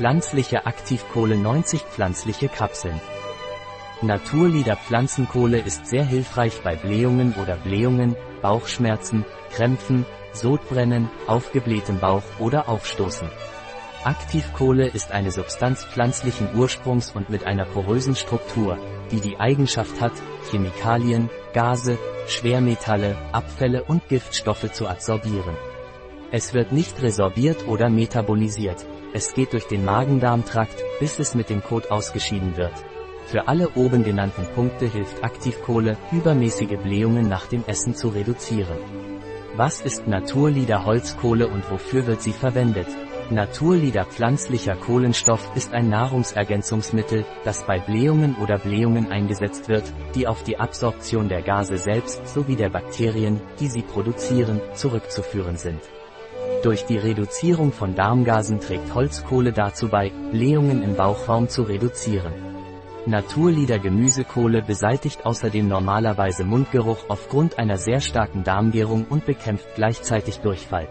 [0.00, 2.98] Pflanzliche Aktivkohle 90 pflanzliche Kapseln.
[4.00, 12.70] Naturlieder Pflanzenkohle ist sehr hilfreich bei Blähungen oder Blähungen, Bauchschmerzen, Krämpfen, Sodbrennen, aufgeblähtem Bauch oder
[12.70, 13.28] Aufstoßen.
[14.02, 18.78] Aktivkohle ist eine Substanz pflanzlichen Ursprungs und mit einer porösen Struktur,
[19.10, 20.14] die die Eigenschaft hat,
[20.50, 25.58] Chemikalien, Gase, Schwermetalle, Abfälle und Giftstoffe zu absorbieren.
[26.30, 28.86] Es wird nicht resorbiert oder metabolisiert.
[29.12, 32.72] Es geht durch den Magen-Darm-Trakt, bis es mit dem Kot ausgeschieden wird.
[33.26, 38.78] Für alle oben genannten Punkte hilft Aktivkohle, übermäßige Blähungen nach dem Essen zu reduzieren.
[39.56, 42.86] Was ist Naturlieder Holzkohle und wofür wird sie verwendet?
[43.30, 50.44] Naturlieder pflanzlicher Kohlenstoff ist ein Nahrungsergänzungsmittel, das bei Blähungen oder Blähungen eingesetzt wird, die auf
[50.44, 55.80] die Absorption der Gase selbst sowie der Bakterien, die sie produzieren, zurückzuführen sind.
[56.62, 62.32] Durch die Reduzierung von Darmgasen trägt Holzkohle dazu bei, Blähungen im Bauchraum zu reduzieren.
[63.06, 70.88] Naturlieder Gemüsekohle beseitigt außerdem normalerweise Mundgeruch aufgrund einer sehr starken Darmgärung und bekämpft gleichzeitig Durchfall.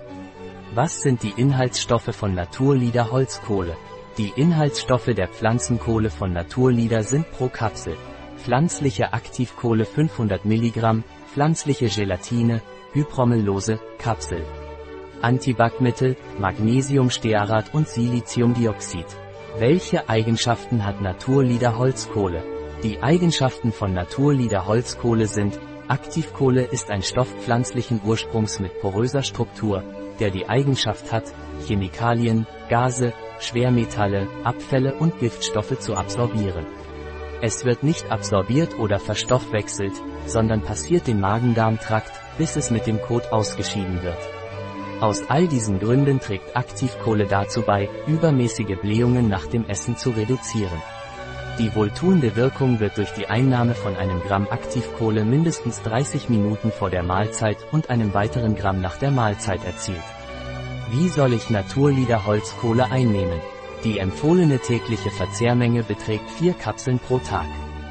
[0.74, 3.78] Was sind die Inhaltsstoffe von Naturlieder Holzkohle?
[4.18, 7.96] Die Inhaltsstoffe der Pflanzenkohle von Naturlieder sind pro Kapsel.
[8.38, 12.62] Pflanzliche Aktivkohle 500 mg, pflanzliche Gelatine,
[12.94, 14.44] Hypromellose, Kapsel.
[15.22, 19.06] Antibackmittel, Magnesiumstearat und Siliziumdioxid.
[19.58, 22.44] Welche Eigenschaften hat Naturlieder Holzkohle?
[22.84, 29.84] Die Eigenschaften von Naturlieder Holzkohle sind, Aktivkohle ist ein Stoff pflanzlichen Ursprungs mit poröser Struktur,
[30.20, 31.34] der die Eigenschaft hat,
[31.66, 36.66] Chemikalien, Gase, Schwermetalle, Abfälle und Giftstoffe zu absorbieren.
[37.42, 39.94] Es wird nicht absorbiert oder verstoffwechselt,
[40.26, 44.39] sondern passiert den Magen-Darm-Trakt, bis es mit dem Kot ausgeschieden wird.
[45.02, 50.82] Aus all diesen Gründen trägt Aktivkohle dazu bei, übermäßige Blähungen nach dem Essen zu reduzieren.
[51.58, 56.90] Die wohltuende Wirkung wird durch die Einnahme von einem Gramm Aktivkohle mindestens 30 Minuten vor
[56.90, 60.04] der Mahlzeit und einem weiteren Gramm nach der Mahlzeit erzielt.
[60.92, 63.40] Wie soll ich Naturlieder Holzkohle einnehmen?
[63.86, 67.48] Die empfohlene tägliche Verzehrmenge beträgt 4 Kapseln pro Tag.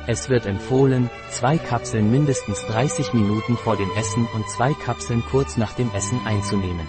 [0.08, 5.58] Es wird empfohlen, zwei Kapseln mindestens 30 Minuten vor dem Essen und zwei Kapseln kurz
[5.58, 6.88] nach dem Essen einzunehmen.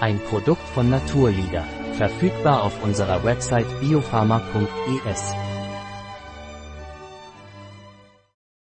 [0.00, 1.64] Ein Produkt von Naturlieder,
[1.94, 5.34] verfügbar auf unserer Website biopharma.es.